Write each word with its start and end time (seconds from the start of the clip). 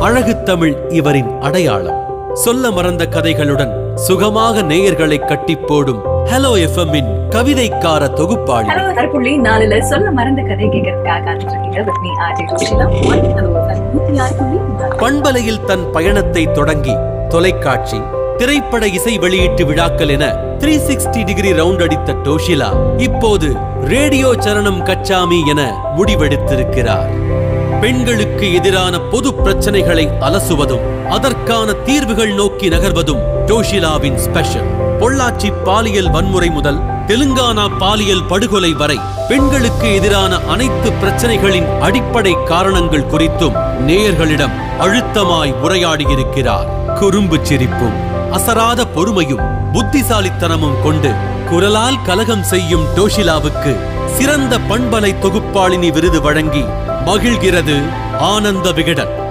அழகு 0.00 0.42
தமிழ் 0.42 0.76
இவரின் 0.88 1.40
அடையாளம். 1.40 2.30
சொல்ல 2.34 2.70
மறந்த 2.70 3.06
கதைகளுடன் 3.06 3.94
சுகமாக 3.94 4.62
நேயர்களை 4.62 5.24
கட்டிப் 5.24 5.66
போடும் 5.66 6.04
ஹலோ 6.04 6.50
எஃப்எம்மின் 6.66 7.08
கவிதைக்கார 7.30 8.12
தொகுப்பாளி. 8.12 8.68
ஹலோ 8.68 8.86
தரப்புள்ளி 8.96 9.32
நாலுல 9.48 9.80
சொல்ல 9.80 10.10
மறந்த 10.10 10.42
கதை 10.42 10.66
கேட்கறதுக்காக. 10.66 11.36
பண்பலையில் 14.98 15.64
தன் 15.64 15.90
பயணத்தை 15.90 16.52
தொடங்கி 16.52 16.96
தொலைக்காட்சி. 17.28 18.00
திரைப்பட 18.36 18.86
இசை 18.86 19.18
வெளியீட்டு 19.18 19.66
விழாக்கள் 19.66 20.08
என 20.08 20.32
த்ரீ 20.58 20.78
சிக்ஸ்டி 20.88 21.24
டிகிரி 21.24 21.52
ரவுண்ட் 21.52 21.82
அடித்த 21.82 22.12
டோஷிலா 22.12 23.00
இப்போது 23.00 23.52
ரேடியோ 23.84 24.28
சரணம் 24.28 24.82
கச்சாமி 24.82 25.46
என 25.46 25.92
முடிவெடுத்திருக்கிறார். 25.96 27.24
பெண்களுக்கு 27.80 28.52
எதிரான 28.52 29.00
பொது 29.00 29.30
பிரச்சனைகளை 29.32 30.08
அலசுவதும் 30.20 31.08
அதற்கான 31.08 31.72
தீர்வுகள் 31.72 32.34
நோக்கி 32.34 32.68
நகர்வதும் 32.68 33.24
ஜோஷிலாவின் 33.46 34.16
ஸ்பெஷல் 34.16 34.68
பொள்ளாச்சி 34.98 35.52
பாலியல் 35.64 36.10
வன்முறை 36.10 36.48
முதல் 36.48 36.80
தெலுங்கானா 37.06 37.78
பாலியல் 37.78 38.24
படுகொலை 38.24 38.72
வரை 38.72 38.98
பெண்களுக்கு 39.28 39.94
எதிரான 39.94 40.38
அனைத்து 40.46 40.90
பிரச்சனைகளின் 40.90 41.68
அடிப்படை 41.80 42.34
காரணங்கள் 42.44 43.10
குறித்தும் 43.10 43.58
நேயர்களிடம் 43.86 44.56
அழுத்தமாய் 44.78 45.54
உரையாடியிருக்கிறார். 45.62 46.98
குறும்பு 46.98 47.38
சிரிப்பும் 47.42 47.96
அசராத 48.30 48.86
பொறுமையும் 48.86 49.44
புத்திசாலித்தனமும் 49.72 50.82
கொண்டு 50.82 51.10
குரலால் 51.50 52.02
கலகம் 52.02 52.42
செய்யும் 52.42 52.86
டோஷிலாவுக்கு 52.96 53.72
சிறந்த 54.16 54.58
பண்பலை 54.58 55.14
தொகுப்பாளினி 55.22 55.92
விருது 55.92 56.22
வழங்கி 56.22 56.64
மகிழ்கிறது 57.06 57.76
ஆனந்த 58.18 58.72
விகடன். 58.72 59.25